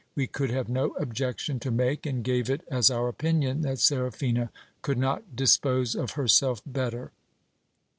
We 0.15 0.25
could 0.25 0.49
have 0.49 0.67
no 0.67 0.95
objection 0.95 1.59
to 1.59 1.69
make, 1.69 2.07
and 2.07 2.23
gave 2.23 2.49
it 2.49 2.61
as 2.71 2.89
our 2.89 3.07
opinion 3.07 3.61
that 3.61 3.77
Seraphina 3.77 4.49
could 4.81 4.97
not 4.97 5.35
dispose 5.35 5.93
of 5.93 6.13
herself 6.13 6.59
better. 6.65 7.11